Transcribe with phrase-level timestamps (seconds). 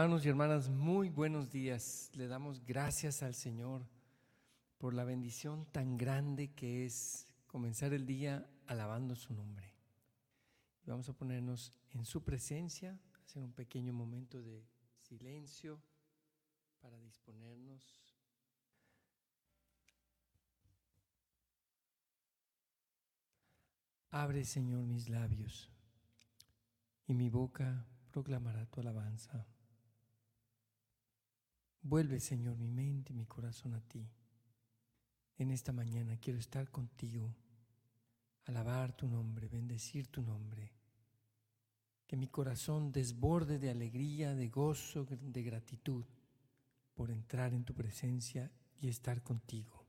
[0.00, 2.10] Hermanos y hermanas, muy buenos días.
[2.14, 3.86] Le damos gracias al Señor
[4.78, 9.74] por la bendición tan grande que es comenzar el día alabando su nombre.
[10.86, 14.64] Vamos a ponernos en su presencia, hacer un pequeño momento de
[15.02, 15.82] silencio
[16.80, 18.02] para disponernos.
[24.12, 25.70] Abre, Señor, mis labios
[27.06, 29.46] y mi boca proclamará tu alabanza.
[31.82, 34.06] Vuelve, Señor, mi mente y mi corazón a ti.
[35.38, 37.34] En esta mañana quiero estar contigo,
[38.44, 40.74] alabar tu nombre, bendecir tu nombre.
[42.06, 46.04] Que mi corazón desborde de alegría, de gozo, de gratitud
[46.94, 49.86] por entrar en tu presencia y estar contigo.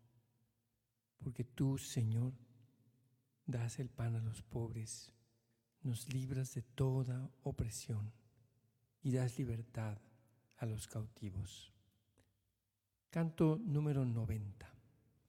[1.17, 2.33] Porque tú, Señor,
[3.45, 5.11] das el pan a los pobres,
[5.81, 8.13] nos libras de toda opresión
[9.01, 9.97] y das libertad
[10.57, 11.73] a los cautivos.
[13.11, 14.65] Canto número 90.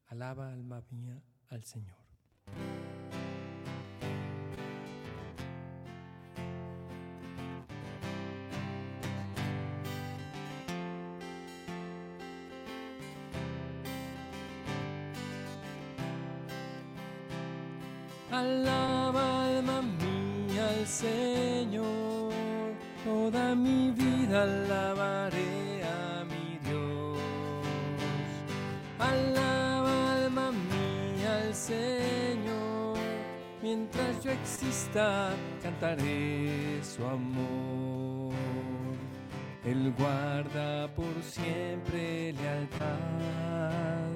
[0.06, 2.01] Alaba alma mía al Señor.
[35.62, 38.34] Cantaré su amor.
[39.64, 44.10] Él guarda por siempre lealtad,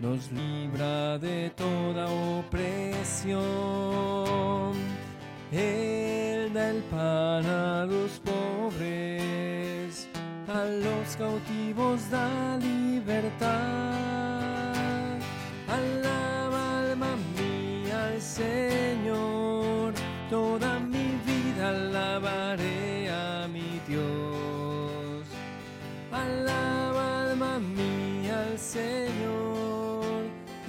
[0.00, 2.06] nos libra de toda
[2.38, 3.38] opresión.
[5.50, 9.58] Él da el pan a los pobres
[10.48, 13.94] a los cautivos da libertad.
[15.68, 18.97] Alaba alma mía al Señor,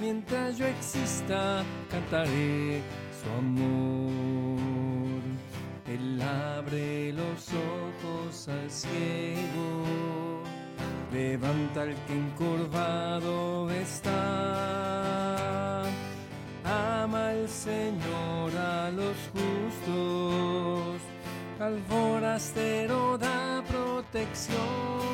[0.10, 2.82] mientras yo exista cantaré
[3.22, 4.60] su amor.
[5.86, 10.42] Él abre los ojos al ciego,
[11.14, 14.14] levanta al que encorvado está.
[16.64, 21.02] Ama el Señor a los justos,
[21.60, 25.10] al forastero da protección.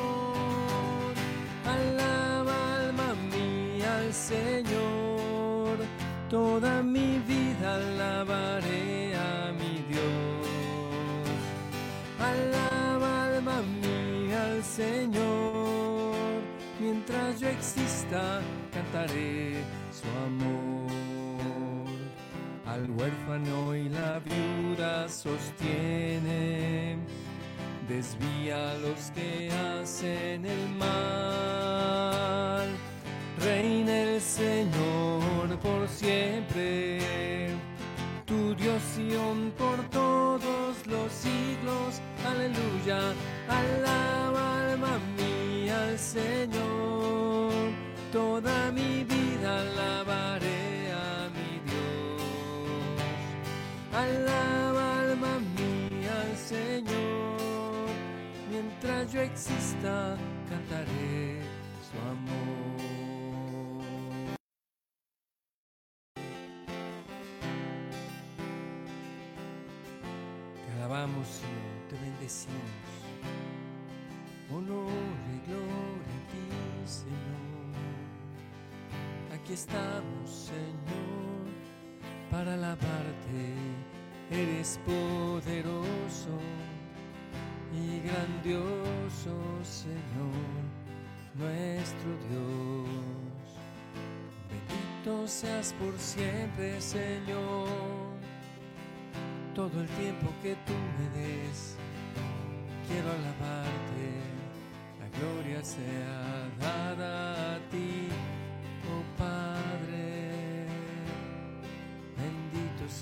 [4.06, 5.78] Al Señor,
[6.30, 10.46] toda mi vida alabaré a mi Dios.
[12.20, 16.40] Alaba alma mía al Señor,
[16.78, 18.40] mientras yo exista
[18.72, 20.86] cantaré su amor.
[22.66, 26.96] Al huérfano y la viuda sostiene,
[27.88, 32.36] desvía a los que hacen el mal.
[33.38, 33.85] Reina
[34.36, 37.48] Señor por siempre,
[38.26, 38.82] tu Dios
[39.56, 43.14] por todos los siglos aleluya,
[43.48, 47.50] alaba alma mía al Señor,
[48.12, 52.22] toda mi vida alabaré a mi Dios.
[53.94, 57.88] Alaba alma mía al Señor,
[58.50, 60.14] mientras yo exista
[60.50, 61.40] cantaré
[61.88, 63.05] su amor.
[79.46, 81.46] Aquí estamos, Señor,
[82.32, 83.54] para alabarte.
[84.28, 86.34] Eres poderoso
[87.72, 90.66] y grandioso, Señor,
[91.36, 92.88] nuestro Dios.
[94.50, 97.68] Bendito seas por siempre, Señor
[99.54, 101.76] todo el tiempo que tú me des.
[102.88, 104.06] Quiero alabarte,
[104.98, 107.85] la gloria sea dada a ti,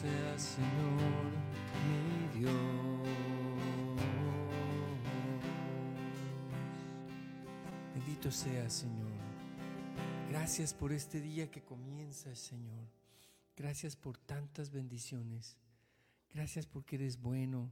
[0.04, 1.32] sea Señor,
[1.84, 3.08] mi Dios.
[7.94, 9.12] Bendito sea Señor.
[10.28, 12.86] Gracias por este día que comienza, Señor.
[13.56, 15.56] Gracias por tantas bendiciones.
[16.30, 17.70] Gracias porque eres bueno,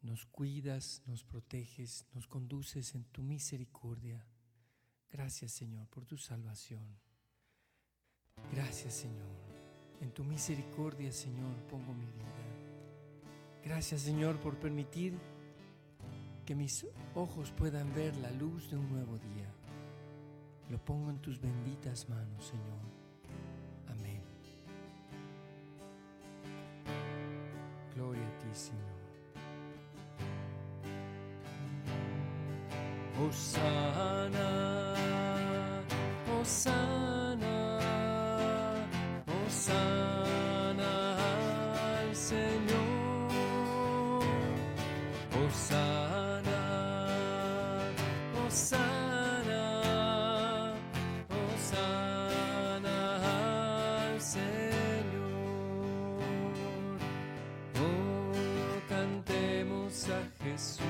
[0.00, 4.24] nos cuidas, nos proteges, nos conduces en tu misericordia.
[5.10, 6.86] Gracias Señor por tu salvación.
[8.52, 9.43] Gracias Señor.
[10.00, 12.24] En tu misericordia Señor pongo mi vida.
[13.64, 15.18] Gracias Señor por permitir
[16.44, 19.48] que mis ojos puedan ver la luz de un nuevo día.
[20.70, 22.84] Lo pongo en tus benditas manos Señor.
[23.88, 24.22] Amén.
[27.94, 28.94] Gloria a ti Señor.
[33.16, 34.40] Hosanna,
[36.28, 37.53] Hosanna,
[39.64, 41.16] Hosanna
[41.96, 43.24] al Señor.
[45.32, 46.62] Hosanna,
[48.44, 49.62] Hosanna,
[51.56, 52.98] Hosanna
[54.04, 54.44] al Señor.
[57.80, 58.34] Oh,
[58.86, 60.84] cantemos a Jesús.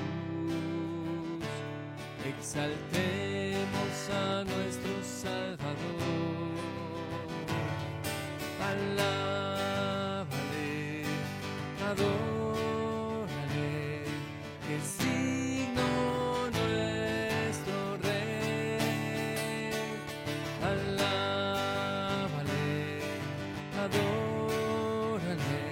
[2.27, 4.43] Exaltemos a
[9.75, 10.67] Alábale,
[11.89, 13.63] adórale,
[14.67, 15.89] que es digno
[16.51, 19.71] nuestro Rey.
[20.71, 21.93] Alábale,
[23.85, 25.65] adórale,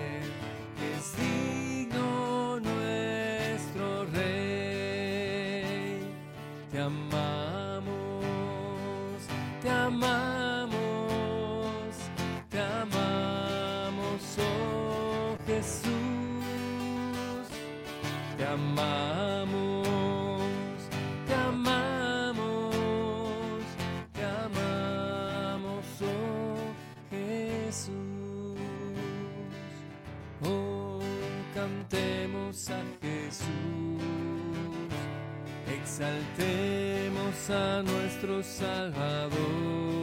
[0.78, 2.08] que es digno
[2.62, 6.00] nuestro Rey.
[6.72, 7.23] Te amamos,
[19.14, 20.38] amamos,
[21.28, 22.76] te amamos,
[24.14, 26.58] te amamos, oh
[27.12, 27.92] Jesús.
[30.44, 31.00] Oh,
[31.54, 33.48] cantemos a Jesús.
[35.68, 40.03] Exaltemos a nuestro Salvador.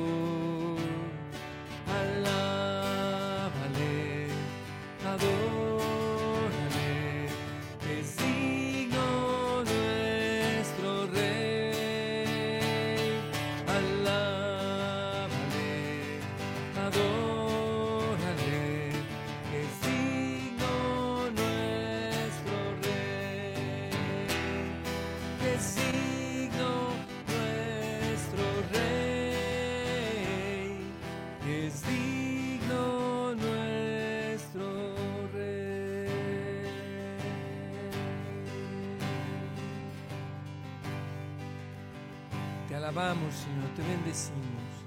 [42.81, 44.87] Alabamos, Señor, te bendecimos.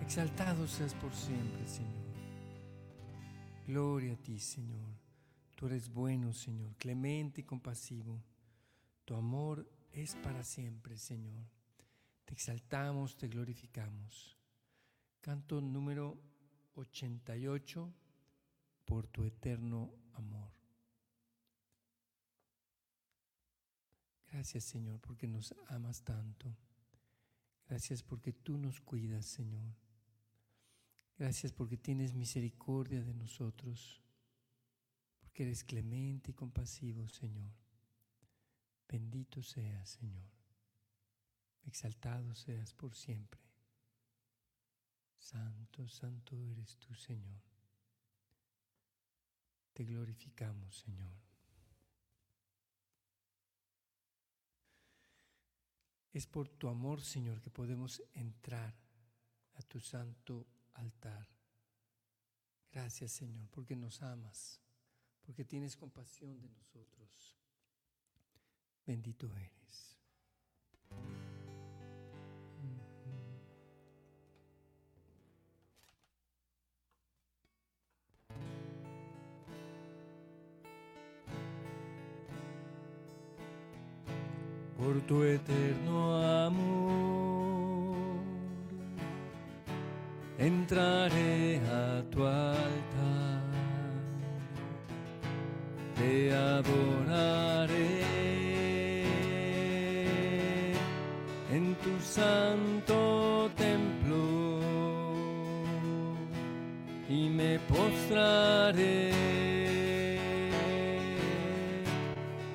[0.00, 2.04] Exaltado seas por siempre, Señor.
[3.66, 4.94] Gloria a ti, Señor.
[5.56, 8.22] Tú eres bueno, Señor, clemente y compasivo.
[9.04, 11.44] Tu amor es para siempre, Señor.
[12.24, 14.38] Te exaltamos, te glorificamos.
[15.20, 16.16] Canto número
[16.76, 17.92] 88
[18.84, 20.52] por tu eterno amor.
[24.30, 26.56] Gracias, Señor, porque nos amas tanto.
[27.68, 29.74] Gracias porque tú nos cuidas, Señor.
[31.16, 34.02] Gracias porque tienes misericordia de nosotros,
[35.20, 37.52] porque eres clemente y compasivo, Señor.
[38.88, 40.30] Bendito seas, Señor.
[41.64, 43.40] Exaltado seas por siempre.
[45.18, 47.40] Santo, santo eres tú, Señor.
[49.72, 51.31] Te glorificamos, Señor.
[56.12, 58.74] Es por tu amor, Señor, que podemos entrar
[59.54, 61.26] a tu santo altar.
[62.70, 64.60] Gracias, Señor, porque nos amas,
[65.22, 67.36] porque tienes compasión de nosotros.
[68.84, 69.98] Bendito eres.
[84.92, 87.96] Por tu eterno amor,
[90.36, 93.42] entraré a tu altar,
[95.96, 98.02] te adoraré.
[101.50, 104.60] En tu santo templo
[107.08, 109.10] y me postraré.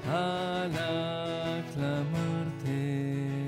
[0.08, 0.72] Al
[1.78, 3.46] aclamarte,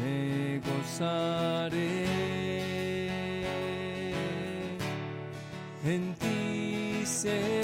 [0.00, 2.06] me gozaré
[5.84, 7.63] en ti, Señor.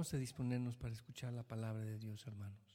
[0.00, 2.74] Vamos a disponernos para escuchar la palabra de Dios, hermanos.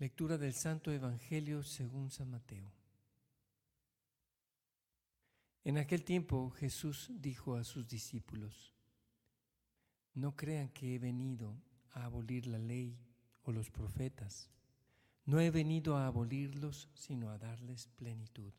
[0.00, 2.72] Lectura del Santo Evangelio según San Mateo.
[5.62, 8.74] En aquel tiempo Jesús dijo a sus discípulos,
[10.14, 12.98] no crean que he venido a abolir la ley
[13.44, 14.50] o los profetas.
[15.24, 18.52] No he venido a abolirlos, sino a darles plenitud.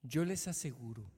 [0.00, 1.17] Yo les aseguro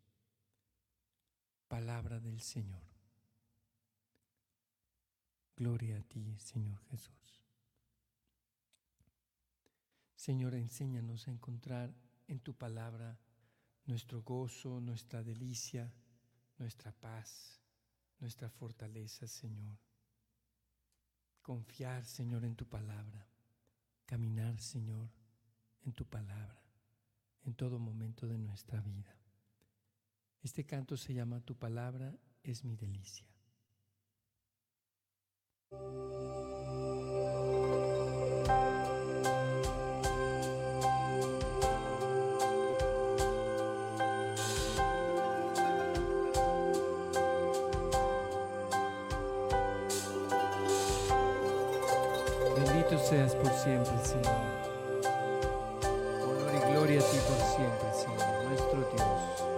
[1.71, 2.83] Palabra del Señor.
[5.55, 7.45] Gloria a ti, Señor Jesús.
[10.17, 11.95] Señor, enséñanos a encontrar
[12.27, 13.17] en tu palabra
[13.85, 15.93] nuestro gozo, nuestra delicia,
[16.57, 17.61] nuestra paz,
[18.19, 19.77] nuestra fortaleza, Señor.
[21.41, 23.25] Confiar, Señor, en tu palabra.
[24.05, 25.09] Caminar, Señor,
[25.85, 26.61] en tu palabra,
[27.45, 29.20] en todo momento de nuestra vida.
[30.43, 33.27] Este canto se llama Tu palabra es mi delicia.
[52.55, 54.25] Bendito seas por siempre, Señor.
[56.23, 59.50] Honor y gloria a ti por siempre, Señor, nuestro Dios.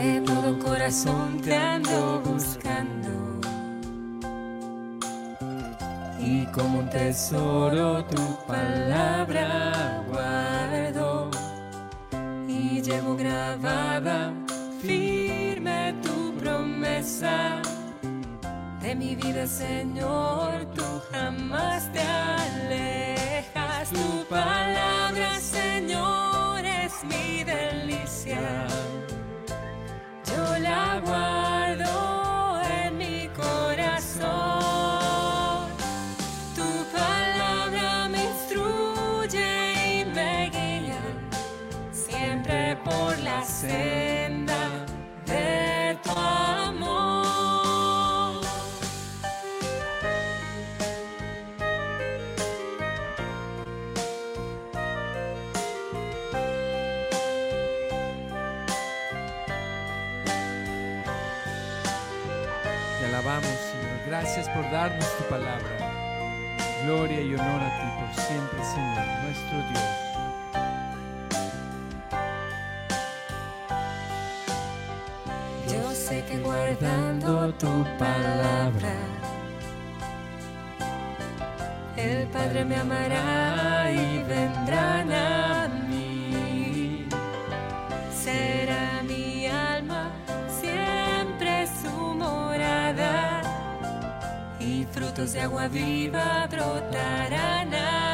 [0.00, 3.10] De todo corazón te ando buscando
[6.20, 11.32] y como un tesoro tu palabra guardo
[12.46, 14.32] y llevo grabada
[14.80, 17.60] firme tu promesa
[18.80, 23.90] de mi vida, Señor, tú jamás te alejas.
[23.90, 28.67] Tu palabra, Señor, es mi delicia.
[43.48, 44.86] Senda
[45.26, 46.80] de tu amor.
[62.98, 63.98] Te alabamos, Señor.
[64.06, 65.58] Gracias por darnos tu palabra.
[66.84, 69.17] Gloria y honor a ti por siempre, Señor,
[76.58, 78.94] guardando tu palabra.
[81.96, 87.06] El Padre me amará y vendrán a mí.
[88.12, 90.10] Será mi alma
[90.60, 93.42] siempre su morada
[94.60, 98.07] y frutos de agua viva brotarán.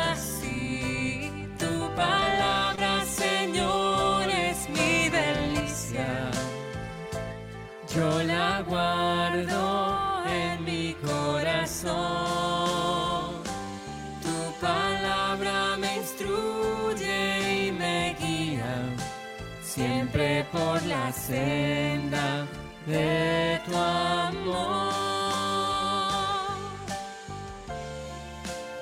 [19.84, 22.46] Siempre por la senda
[22.86, 24.94] de tu amor.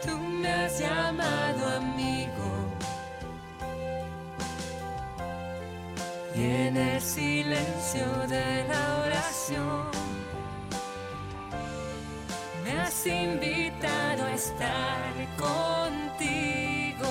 [0.05, 2.51] Tú me has llamado amigo
[6.37, 9.83] y en el silencio de la oración
[12.65, 15.13] me has invitado a estar
[15.47, 17.11] contigo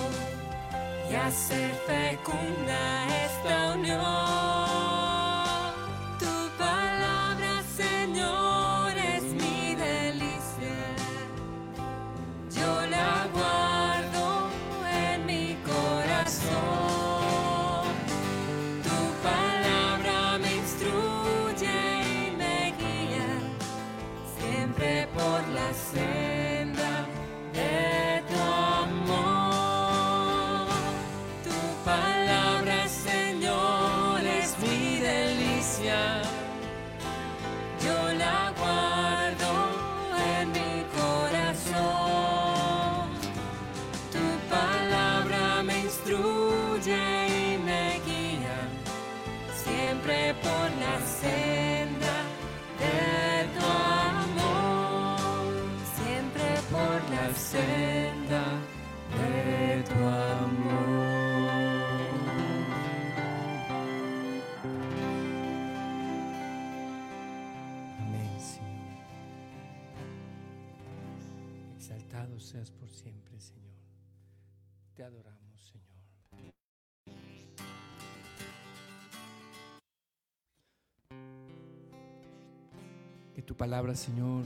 [1.10, 3.02] y a hacer fecunda
[3.44, 4.51] esta unión.
[72.52, 73.72] Seas por siempre, Señor.
[74.94, 76.54] Te adoramos, Señor.
[83.34, 84.44] Que tu palabra, Señor,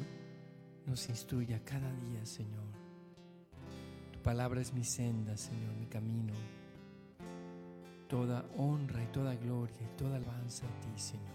[0.86, 2.70] nos instruya cada día, Señor.
[4.14, 6.34] Tu palabra es mi senda, Señor, mi camino.
[8.08, 11.26] Toda honra y toda gloria y toda alabanza a ti, Señor.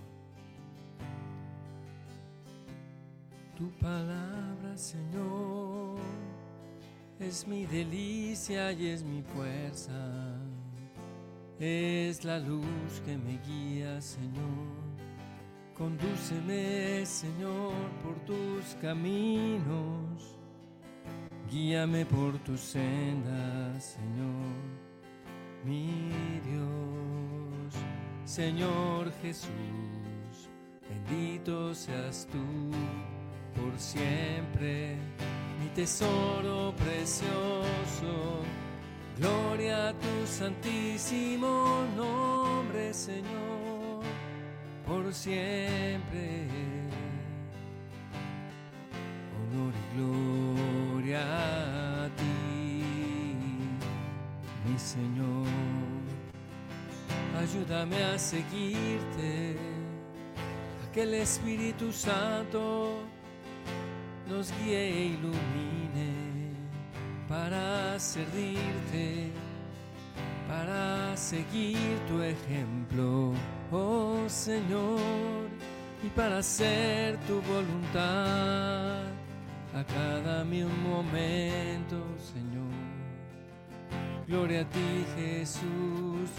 [3.58, 5.98] Tu palabra, Señor,
[7.20, 10.38] es mi delicia y es mi fuerza.
[11.58, 14.80] Es la luz que me guía, Señor.
[15.74, 20.36] Condúceme, Señor, por tus caminos.
[21.50, 24.54] Guíame por tus sendas, Señor,
[25.64, 26.10] mi
[26.44, 27.74] Dios.
[28.24, 29.48] Señor Jesús,
[30.88, 32.70] bendito seas tú
[33.60, 34.96] por siempre,
[35.74, 38.42] tesoro precioso.
[39.18, 44.02] Gloria a tu santísimo nombre, Señor,
[44.86, 46.46] por siempre.
[49.36, 52.82] Honor y gloria a ti,
[54.66, 55.46] mi Señor.
[57.38, 59.56] Ayúdame a seguirte,
[60.86, 63.02] a que el Espíritu Santo
[64.30, 66.12] nos guíe e ilumine
[67.28, 69.32] para servirte,
[70.46, 73.32] para seguir tu ejemplo,
[73.72, 75.48] oh Señor,
[76.02, 79.02] y para hacer tu voluntad
[79.74, 81.96] a cada mi momento,
[82.32, 82.70] Señor.
[84.28, 86.30] Gloria a ti, Jesús,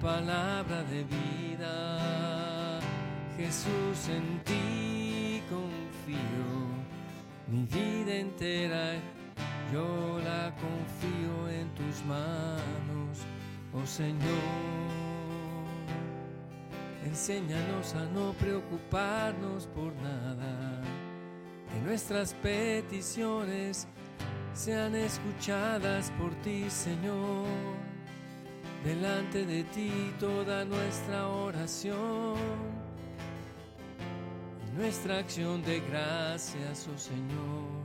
[0.00, 2.80] palabra de vida.
[3.36, 4.91] Jesús, en ti
[7.52, 8.94] mi vida entera
[9.70, 13.18] yo la confío en tus manos,
[13.74, 14.18] oh Señor.
[17.04, 20.80] Enséñanos a no preocuparnos por nada,
[21.70, 23.86] que nuestras peticiones
[24.54, 27.46] sean escuchadas por ti, Señor.
[28.82, 32.81] Delante de ti toda nuestra oración
[34.74, 37.82] nuestra acción de gracias, oh Señor,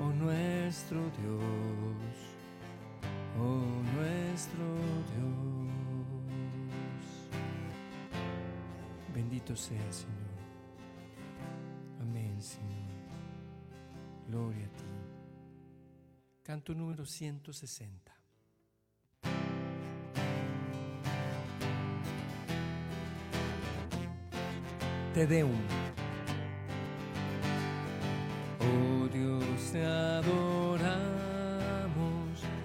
[0.00, 1.42] oh nuestro Dios,
[3.38, 4.64] oh nuestro
[5.14, 5.48] Dios.
[9.14, 10.16] Bendito sea, Señor.
[12.00, 12.68] Amén, Señor.
[14.28, 14.84] Gloria a ti.
[16.42, 18.07] Canto número 160.
[25.18, 25.50] Te Deum.
[28.60, 29.08] Oh
[29.72, 30.94] te adoramos,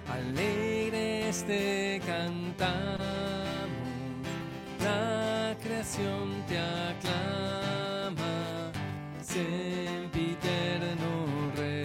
[0.08, 3.00] alegres te cantamos,
[4.84, 8.36] la creación te aclama,
[9.20, 11.10] sempiterno
[11.56, 11.82] Rey.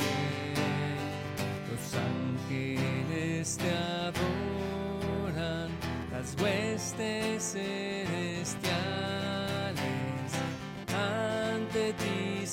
[1.72, 3.72] Los ángeles te
[5.32, 5.72] adoran,
[6.12, 9.09] las huestes celestiales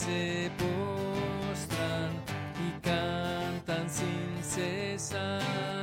[0.06, 2.12] se postran
[2.64, 5.75] y cantan sin cesar.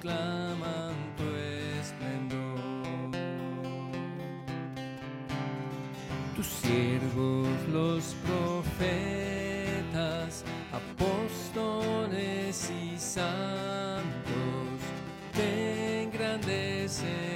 [0.00, 1.24] Proclaman tu
[1.78, 2.58] esplendor.
[6.36, 8.74] Tus siervos, los profetas,
[10.72, 14.80] apóstoles y santos,
[15.34, 17.29] te engrandecen,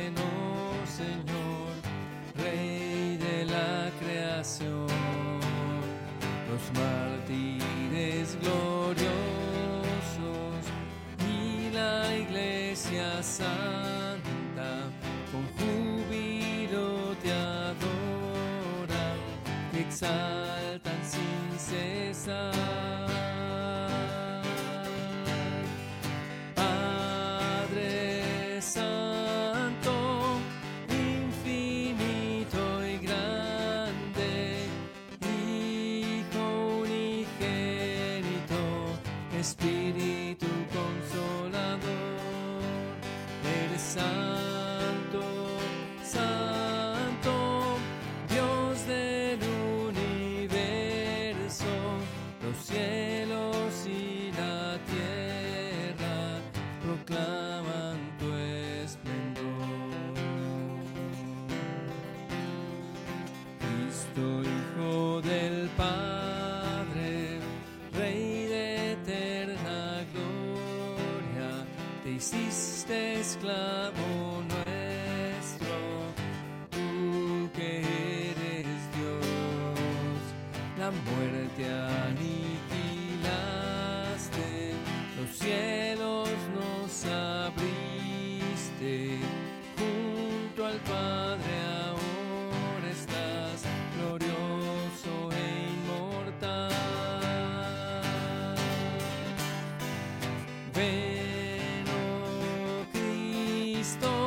[103.85, 104.24] Cristo,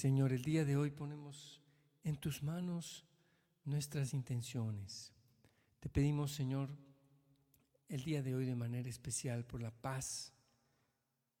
[0.00, 1.60] Señor, el día de hoy ponemos
[2.04, 3.04] en tus manos
[3.66, 5.12] nuestras intenciones.
[5.78, 6.74] Te pedimos, Señor,
[7.86, 10.32] el día de hoy de manera especial por la paz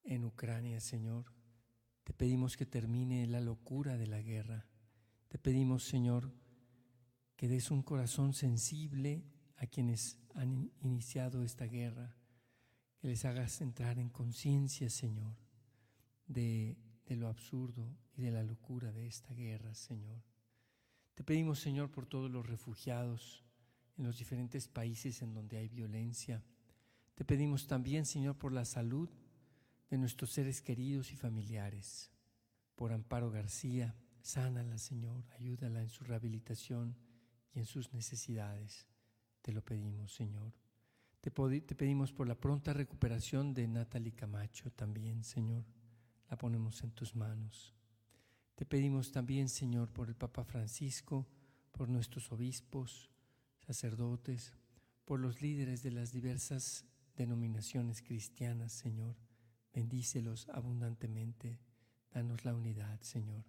[0.04, 1.24] en Ucrania, Señor.
[2.04, 4.66] Te pedimos que termine la locura de la guerra.
[5.28, 6.30] Te pedimos, Señor,
[7.36, 9.24] que des un corazón sensible
[9.56, 12.14] a quienes han in- iniciado esta guerra,
[12.98, 15.34] que les hagas entrar en conciencia, Señor,
[16.26, 20.22] de, de lo absurdo de la locura de esta guerra, Señor.
[21.14, 23.44] Te pedimos, Señor, por todos los refugiados
[23.98, 26.42] en los diferentes países en donde hay violencia.
[27.14, 29.10] Te pedimos también, Señor, por la salud
[29.90, 32.10] de nuestros seres queridos y familiares.
[32.76, 36.96] Por Amparo García, sánala, Señor, ayúdala en su rehabilitación
[37.52, 38.86] y en sus necesidades.
[39.42, 40.54] Te lo pedimos, Señor.
[41.20, 45.64] Te, te pedimos por la pronta recuperación de Natalie Camacho también, Señor.
[46.30, 47.74] La ponemos en tus manos.
[48.60, 51.26] Te pedimos también, Señor, por el Papa Francisco,
[51.72, 53.10] por nuestros obispos,
[53.66, 54.52] sacerdotes,
[55.06, 56.84] por los líderes de las diversas
[57.16, 59.16] denominaciones cristianas, Señor.
[59.72, 61.58] Bendícelos abundantemente.
[62.12, 63.46] Danos la unidad, Señor.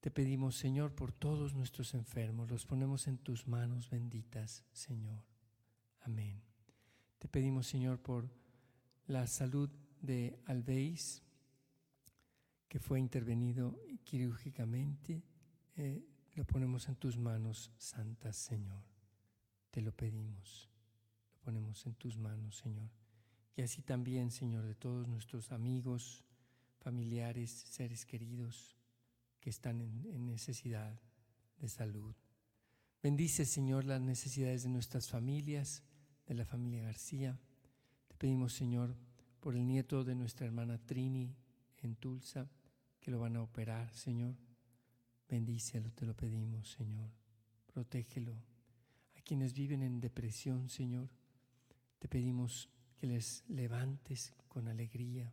[0.00, 2.50] Te pedimos, Señor, por todos nuestros enfermos.
[2.50, 5.22] Los ponemos en tus manos benditas, Señor.
[6.00, 6.42] Amén.
[7.20, 8.28] Te pedimos, Señor, por
[9.06, 9.70] la salud
[10.02, 11.22] de Albeis,
[12.66, 15.22] que fue intervenido quirúrgicamente.
[15.76, 18.82] Eh, lo ponemos en tus manos, santas, Señor.
[19.70, 20.68] Te lo pedimos.
[21.34, 22.90] Lo ponemos en tus manos, Señor.
[23.56, 26.24] Y así también, Señor, de todos nuestros amigos,
[26.78, 28.76] familiares, seres queridos
[29.40, 31.00] que están en, necesidad
[31.58, 32.14] de salud.
[33.02, 35.82] Bendice, Señor, las necesidades de nuestras familias,
[36.26, 37.38] de la familia García.
[38.08, 38.94] Te pedimos, Señor,
[39.40, 41.34] por el nieto de nuestra hermana Trini
[41.82, 42.48] en Tulsa,
[43.00, 44.36] que lo van a operar, Señor.
[45.28, 47.10] Bendícelo, te lo pedimos, Señor.
[47.66, 48.34] Protégelo.
[49.16, 51.08] A quienes viven en depresión, Señor,
[51.98, 55.32] te pedimos que les levantes con alegría,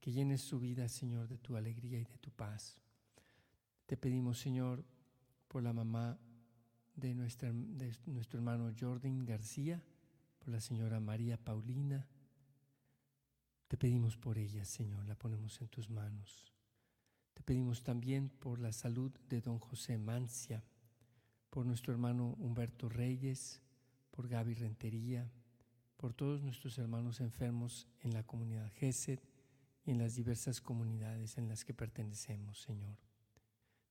[0.00, 2.78] que llenes su vida, Señor, de tu alegría y de tu paz.
[3.86, 4.84] Te pedimos, Señor,
[5.46, 6.18] por la mamá
[6.96, 9.82] de, de nuestro hermano Jordan García,
[10.38, 12.06] por la señora María Paulina.
[13.68, 16.53] Te pedimos por ella, Señor, la ponemos en tus manos.
[17.34, 20.64] Te pedimos también por la salud de don José Mancia,
[21.50, 23.60] por nuestro hermano Humberto Reyes,
[24.10, 25.30] por Gaby Rentería,
[25.96, 29.20] por todos nuestros hermanos enfermos en la comunidad GESED
[29.84, 32.96] y en las diversas comunidades en las que pertenecemos, Señor.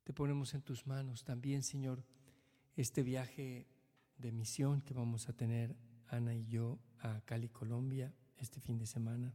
[0.04, 2.04] Te ponemos en tus manos también, Señor,
[2.76, 3.68] este viaje
[4.18, 5.76] de misión que vamos a tener
[6.08, 9.34] Ana y yo a Cali, Colombia, este fin de semana,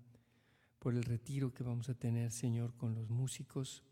[0.78, 3.82] por el retiro que vamos a tener, Señor, con los músicos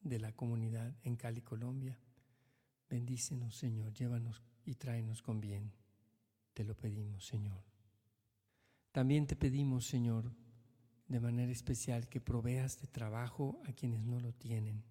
[0.00, 1.98] de la comunidad en Cali, Colombia.
[2.88, 5.72] Bendícenos, Señor, llévanos y tráenos con bien.
[6.54, 7.62] Te lo pedimos, Señor.
[8.92, 10.32] También te pedimos, Señor,
[11.08, 14.84] de manera especial que proveas de trabajo a quienes no lo tienen.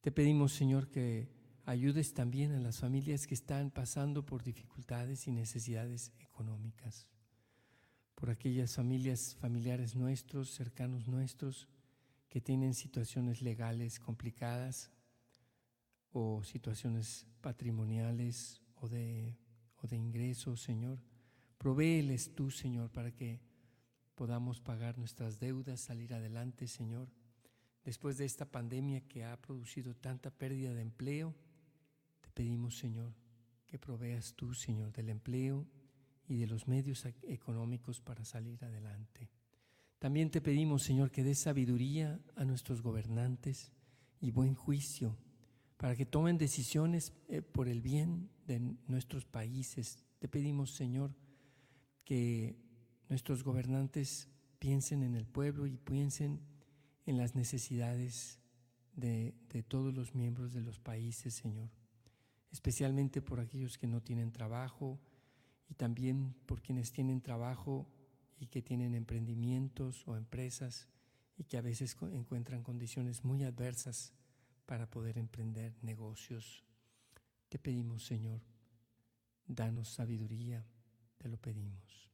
[0.00, 1.28] Te pedimos, Señor, que
[1.66, 7.06] ayudes también a las familias que están pasando por dificultades y necesidades económicas,
[8.14, 11.68] por aquellas familias, familiares nuestros, cercanos nuestros,
[12.30, 14.90] que tienen situaciones legales complicadas
[16.12, 19.36] o situaciones patrimoniales o de,
[19.76, 20.98] o de ingresos, Señor.
[21.58, 23.42] Provéeles tú, Señor, para que
[24.14, 27.10] podamos pagar nuestras deudas, salir adelante, Señor
[27.84, 31.34] después de esta pandemia que ha producido tanta pérdida de empleo,
[32.20, 33.14] te pedimos, Señor,
[33.66, 35.66] que proveas tú, Señor, del empleo
[36.28, 39.30] y de los medios económicos para salir adelante.
[40.00, 43.70] También te pedimos, Señor, que des sabiduría a nuestros gobernantes
[44.18, 45.16] y buen juicio
[45.76, 50.02] para que tomen decisiones eh, por el bien de nuestros países.
[50.18, 51.14] Te pedimos, Señor,
[52.02, 52.56] que
[53.10, 56.40] nuestros gobernantes piensen en el pueblo y piensen
[57.04, 58.40] en las necesidades
[58.94, 59.34] de,
[59.68, 61.68] todos los miembros de los países, Señor,
[62.50, 64.98] especialmente por aquellos que no tienen trabajo
[65.68, 67.86] y también por quienes tienen trabajo
[68.40, 70.88] y que tienen emprendimientos o empresas
[71.36, 74.12] y que a veces encuentran condiciones muy adversas
[74.66, 76.64] para poder emprender negocios.
[77.48, 78.40] Te pedimos, Señor,
[79.46, 80.66] danos sabiduría,
[81.18, 82.10] te lo pedimos.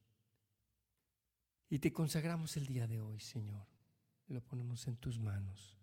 [1.67, 3.65] Y te consagramos el día de hoy, Señor
[4.27, 5.75] lo ponemos en tus manos.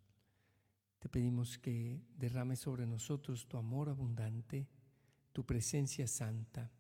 [0.98, 4.68] Te pedimos que derrames sobre nosotros tu amor abundante,
[5.32, 6.70] tu presencia santa,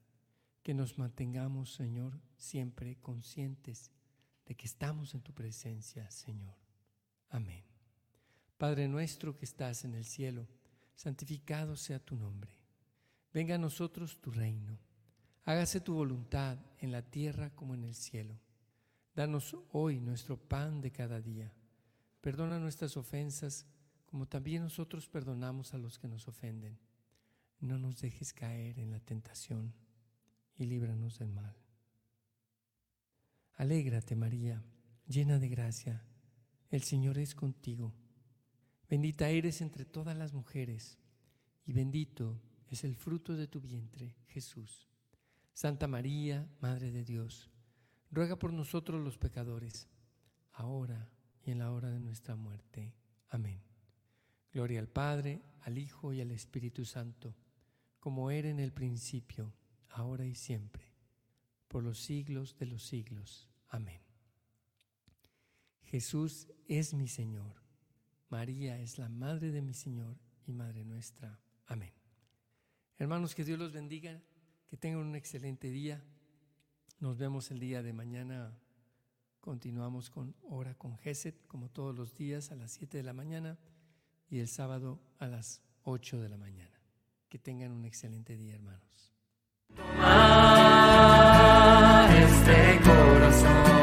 [0.64, 3.92] que nos mantengamos, Señor, siempre conscientes
[4.46, 6.56] de que estamos en tu presencia, Señor.
[7.28, 7.62] Amén.
[8.56, 10.48] Padre nuestro que estás en el cielo,
[10.96, 12.58] santificado sea tu nombre.
[13.32, 14.78] Venga a nosotros tu reino.
[15.44, 18.40] Hágase tu voluntad en la tierra como en el cielo.
[19.14, 21.52] Danos hoy nuestro pan de cada día.
[22.22, 23.66] Perdona nuestras ofensas
[24.06, 26.78] como también nosotros perdonamos a los que nos ofenden.
[27.60, 29.74] No nos dejes caer en la tentación
[30.56, 31.56] y líbranos del mal.
[33.56, 34.62] Alégrate María,
[35.06, 36.04] llena de gracia,
[36.70, 37.94] el Señor es contigo.
[38.88, 40.98] Bendita eres entre todas las mujeres,
[41.64, 44.88] y bendito es el fruto de tu vientre, Jesús.
[45.52, 47.50] Santa María, Madre de Dios,
[48.10, 49.88] ruega por nosotros los pecadores,
[50.52, 51.10] ahora
[51.44, 52.92] y en la hora de nuestra muerte.
[53.28, 53.60] Amén.
[54.52, 57.36] Gloria al Padre, al Hijo y al Espíritu Santo,
[58.00, 59.52] como era en el principio,
[59.94, 60.84] ahora y siempre,
[61.68, 63.48] por los siglos de los siglos.
[63.68, 64.00] Amén.
[65.84, 67.62] Jesús es mi Señor.
[68.28, 71.38] María es la Madre de mi Señor y Madre nuestra.
[71.66, 71.92] Amén.
[72.98, 74.20] Hermanos, que Dios los bendiga,
[74.66, 76.02] que tengan un excelente día.
[76.98, 78.58] Nos vemos el día de mañana.
[79.40, 83.58] Continuamos con Hora con Geset, como todos los días, a las 7 de la mañana
[84.28, 86.80] y el sábado a las 8 de la mañana.
[87.28, 89.13] Que tengan un excelente día, hermanos.
[89.76, 90.06] Toma
[92.22, 93.73] este corazón.